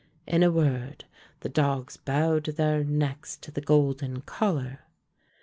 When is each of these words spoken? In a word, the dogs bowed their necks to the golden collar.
In 0.25 0.41
a 0.41 0.49
word, 0.51 1.05
the 1.41 1.47
dogs 1.47 1.95
bowed 1.95 2.45
their 2.45 2.83
necks 2.83 3.37
to 3.37 3.51
the 3.51 3.61
golden 3.61 4.21
collar. 4.21 4.79